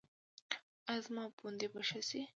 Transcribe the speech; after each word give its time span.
ایا 0.89 0.99
زما 1.05 1.23
پوندې 1.37 1.67
به 1.73 1.81
ښې 1.87 2.01
شي؟ 2.09 2.21